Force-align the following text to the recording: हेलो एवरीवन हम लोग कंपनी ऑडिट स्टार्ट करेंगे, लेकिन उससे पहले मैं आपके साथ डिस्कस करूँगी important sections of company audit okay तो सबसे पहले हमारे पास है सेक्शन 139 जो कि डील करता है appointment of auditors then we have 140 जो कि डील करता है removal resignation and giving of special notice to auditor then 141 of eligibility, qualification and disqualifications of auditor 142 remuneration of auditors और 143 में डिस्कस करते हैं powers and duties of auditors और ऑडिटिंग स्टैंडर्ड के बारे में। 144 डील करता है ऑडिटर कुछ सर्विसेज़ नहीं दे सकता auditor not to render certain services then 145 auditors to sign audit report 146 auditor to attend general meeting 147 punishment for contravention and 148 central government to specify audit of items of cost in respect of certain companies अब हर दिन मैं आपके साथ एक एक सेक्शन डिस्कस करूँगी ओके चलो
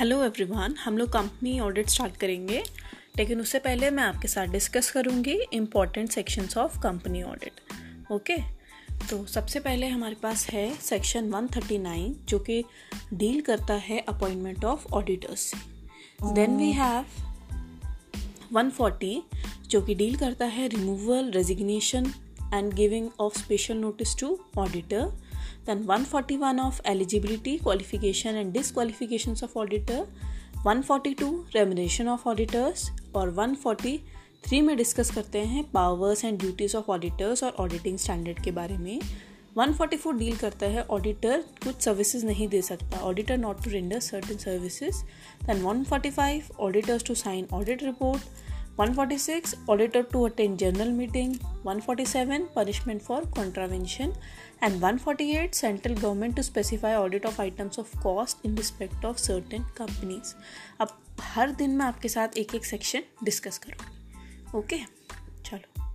हेलो 0.00 0.24
एवरीवन 0.24 0.74
हम 0.84 0.98
लोग 0.98 1.08
कंपनी 1.08 1.60
ऑडिट 1.60 1.88
स्टार्ट 1.88 2.16
करेंगे, 2.16 2.62
लेकिन 3.18 3.40
उससे 3.40 3.58
पहले 3.58 3.90
मैं 3.90 4.02
आपके 4.02 4.28
साथ 4.28 4.46
डिस्कस 4.46 4.90
करूँगी 4.90 5.40
important 5.52 6.10
sections 6.10 6.56
of 6.56 6.80
company 6.80 7.22
audit 7.22 7.60
okay 8.12 8.36
तो 9.10 9.26
सबसे 9.26 9.60
पहले 9.60 9.88
हमारे 9.88 10.14
पास 10.14 10.46
है 10.50 10.74
सेक्शन 10.74 11.30
139 11.30 12.12
जो 12.28 12.38
कि 12.38 12.64
डील 13.14 13.40
करता 13.40 13.74
है 13.74 13.98
appointment 13.98 14.64
of 14.64 14.86
auditors 14.92 15.54
then 16.24 16.56
we 16.56 16.72
have 16.72 17.04
140 18.56 19.20
जो 19.66 19.82
कि 19.82 19.94
डील 19.94 20.16
करता 20.16 20.44
है 20.44 20.68
removal 20.68 21.30
resignation 21.30 22.12
and 22.54 22.72
giving 22.72 23.08
of 23.20 23.38
special 23.38 23.76
notice 23.76 24.18
to 24.18 24.38
auditor 24.56 25.29
then 25.66 25.86
141 25.86 26.58
of 26.58 26.80
eligibility, 26.84 27.58
qualification 27.58 28.36
and 28.36 28.52
disqualifications 28.52 29.42
of 29.42 29.56
auditor 29.56 30.06
142 30.62 31.46
remuneration 31.54 32.08
of 32.08 32.26
auditors 32.26 32.90
और 33.14 33.34
143 33.34 34.62
में 34.62 34.76
डिस्कस 34.76 35.10
करते 35.14 35.38
हैं 35.46 35.64
powers 35.72 36.24
and 36.24 36.38
duties 36.38 36.76
of 36.76 36.90
auditors 36.90 37.42
और 37.44 37.52
ऑडिटिंग 37.60 37.98
स्टैंडर्ड 37.98 38.42
के 38.44 38.50
बारे 38.50 38.76
में। 38.78 39.00
144 39.58 40.18
डील 40.18 40.36
करता 40.36 40.66
है 40.66 40.82
ऑडिटर 40.90 41.44
कुछ 41.64 41.80
सर्विसेज़ 41.82 42.26
नहीं 42.26 42.48
दे 42.48 42.62
सकता 42.62 43.00
auditor 43.06 43.38
not 43.38 43.64
to 43.64 43.70
render 43.70 44.00
certain 44.00 44.36
services 44.36 45.02
then 45.46 45.62
145 45.64 46.50
auditors 46.60 47.04
to 47.04 47.14
sign 47.14 47.46
audit 47.52 47.82
report 47.82 48.49
146 48.80 49.56
auditor 49.68 50.02
to 50.12 50.24
attend 50.26 50.58
general 50.58 50.90
meeting 50.90 51.32
147 51.64 52.46
punishment 52.54 53.02
for 53.02 53.18
contravention 53.38 54.14
and 54.62 54.80
148 54.80 55.54
central 55.54 55.94
government 55.94 56.34
to 56.36 56.42
specify 56.42 56.96
audit 56.96 57.26
of 57.26 57.38
items 57.38 57.76
of 57.76 57.92
cost 58.04 58.38
in 58.42 58.54
respect 58.54 59.04
of 59.10 59.18
certain 59.26 59.66
companies 59.80 60.34
अब 60.80 60.96
हर 61.34 61.50
दिन 61.60 61.76
मैं 61.78 61.86
आपके 61.86 62.08
साथ 62.08 62.38
एक 62.44 62.54
एक 62.54 62.64
सेक्शन 62.64 63.02
डिस्कस 63.24 63.58
करूँगी 63.66 64.58
ओके 64.58 64.78
चलो 65.50 65.89